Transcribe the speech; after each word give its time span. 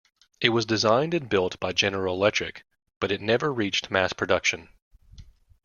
It 0.39 0.49
was 0.49 0.65
designed 0.65 1.13
and 1.13 1.29
built 1.29 1.59
by 1.59 1.73
General 1.73 2.15
Electric, 2.15 2.63
but 2.99 3.11
it 3.11 3.21
never 3.21 3.53
reached 3.53 3.91
mass 3.91 4.13
production. 4.13 4.69